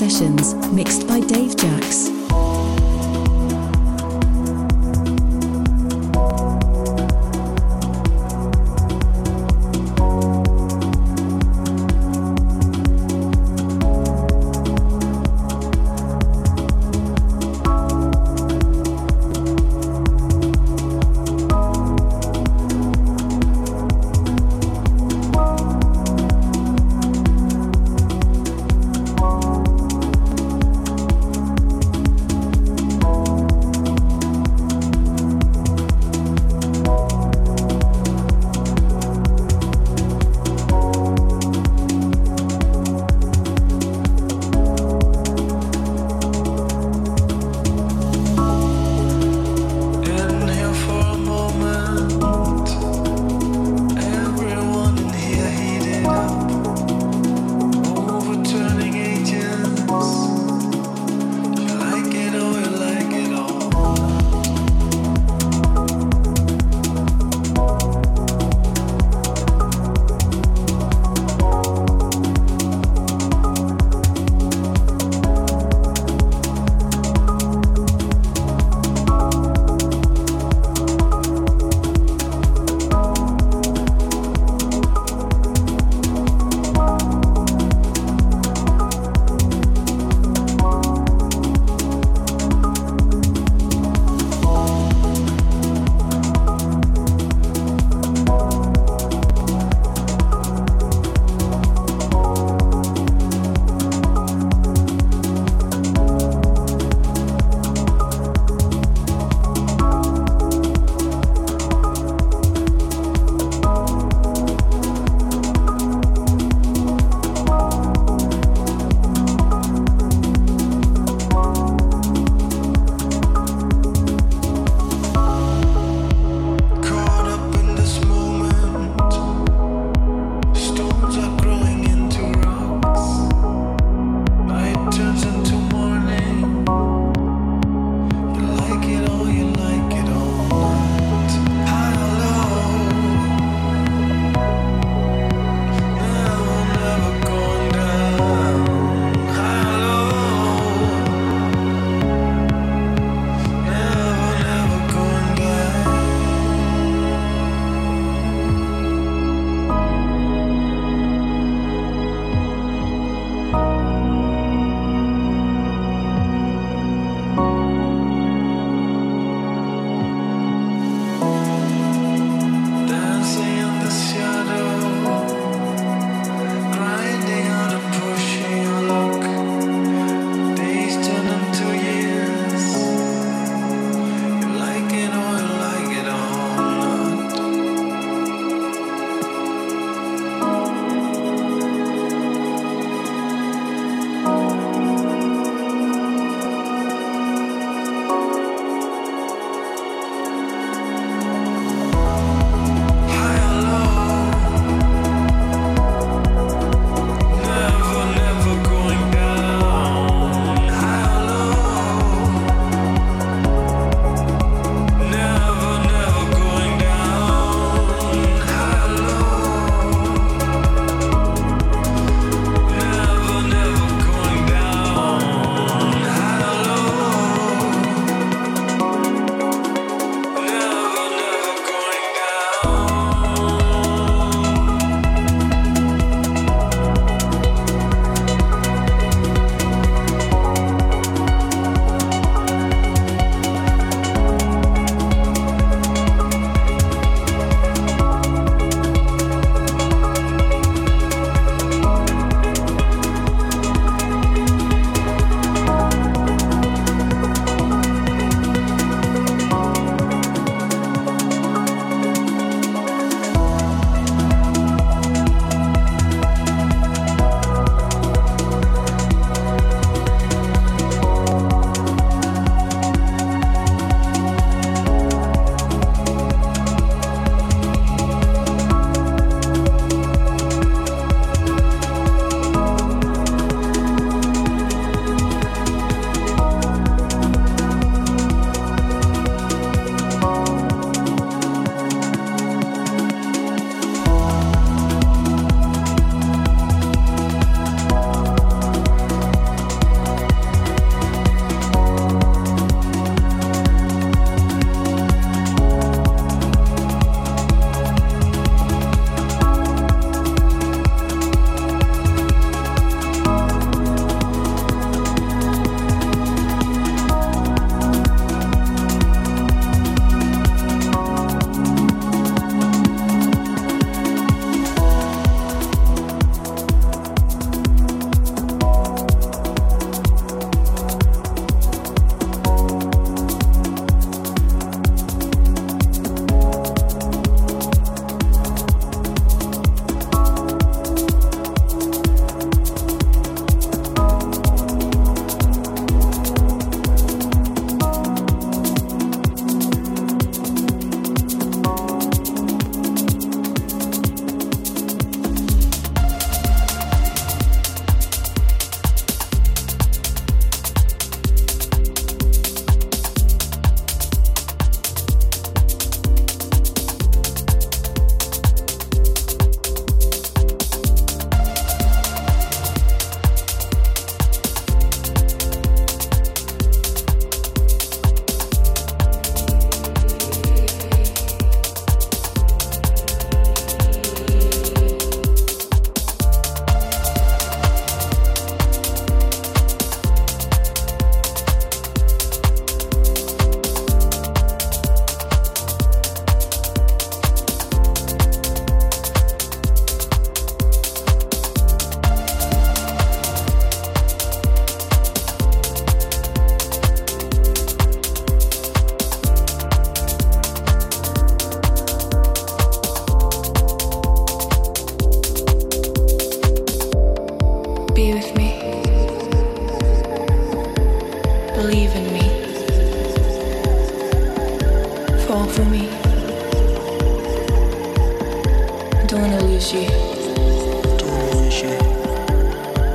[0.00, 2.19] Sessions, mixed by Dave Jacks.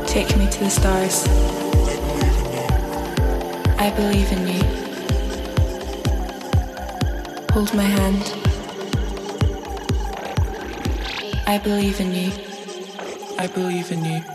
[0.07, 1.27] Take me to the stars.
[3.77, 4.63] I believe in you.
[7.53, 8.33] Hold my hand.
[11.45, 12.31] I believe in you.
[13.37, 14.34] I believe in you.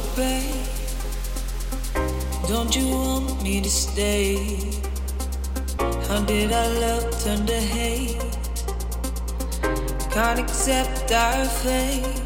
[0.00, 0.42] away.
[2.48, 4.58] Don't you want me to stay?
[6.08, 8.20] How did our love turn to hate?
[10.10, 12.20] Can't accept our fate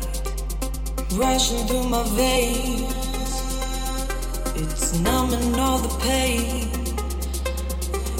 [1.12, 2.94] rushing through my veins.
[4.56, 6.68] It's numbing all the pain.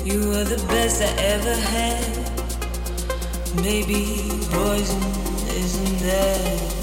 [0.05, 2.25] You were the best I ever had.
[3.63, 5.03] Maybe poison
[5.49, 6.74] isn't there.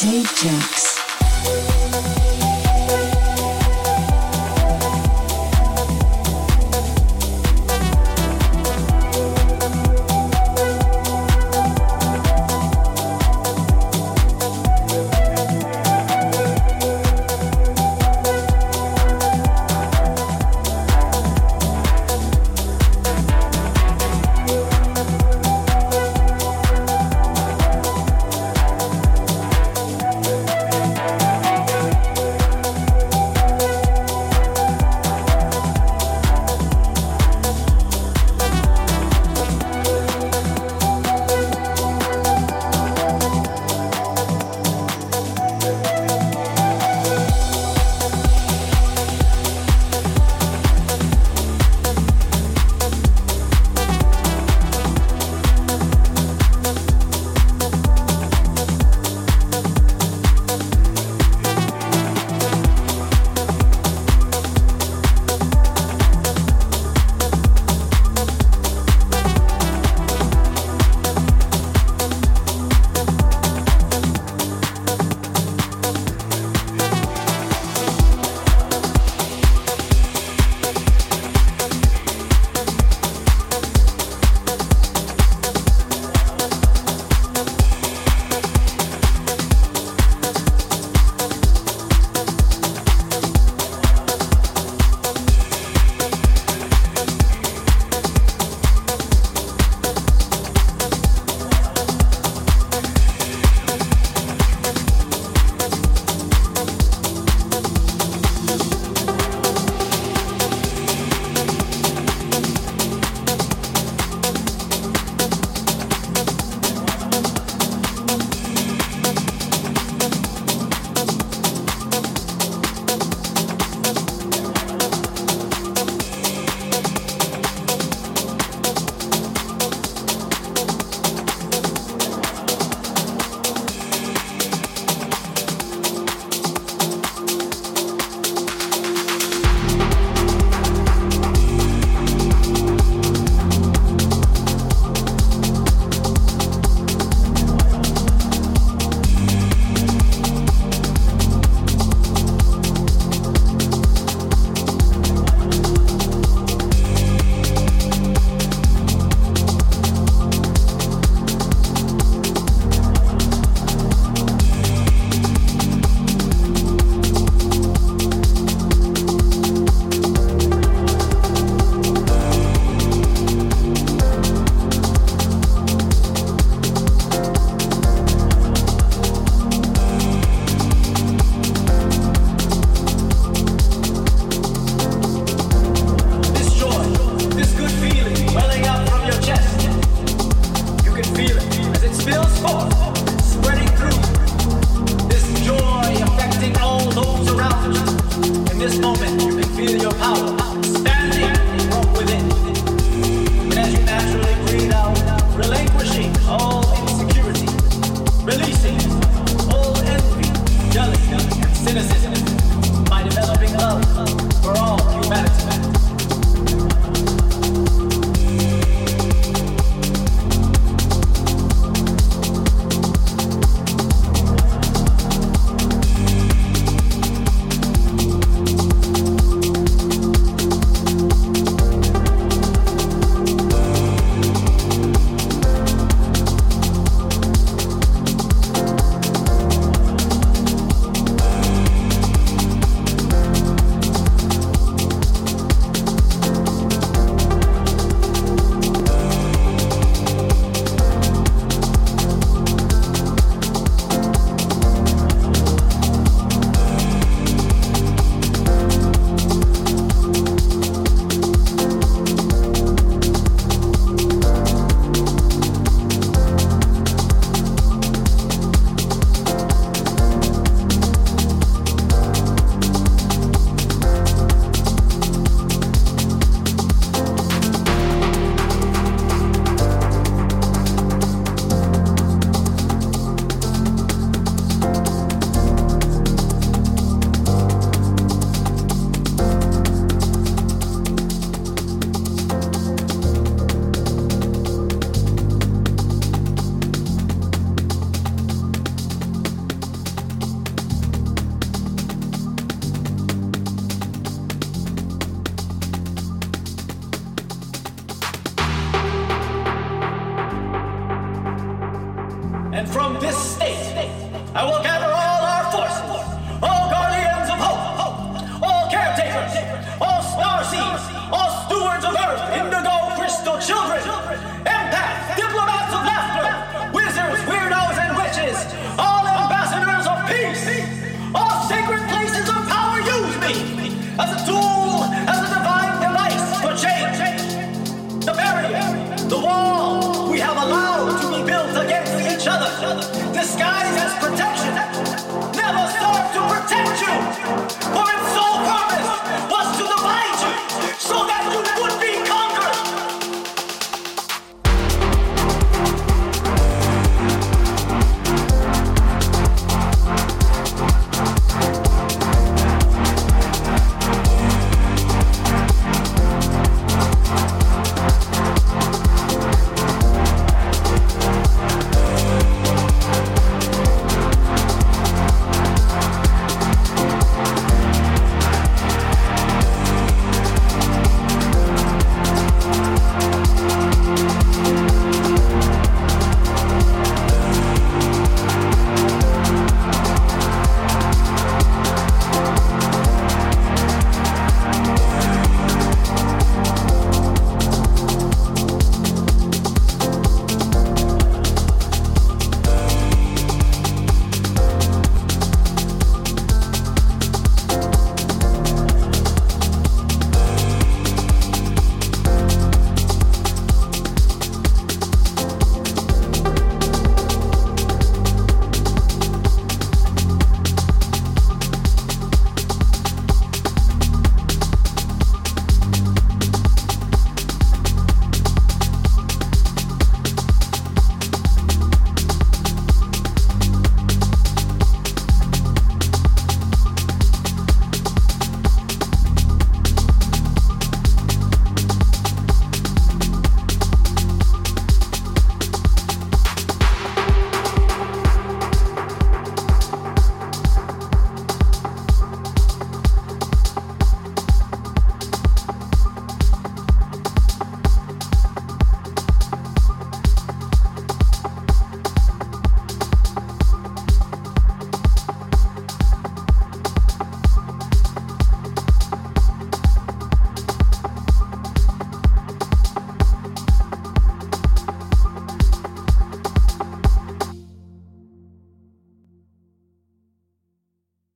[0.00, 1.79] Dave Jacks.